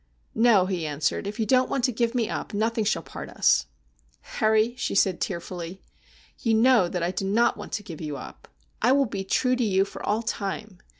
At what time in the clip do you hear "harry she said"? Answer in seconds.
4.39-5.21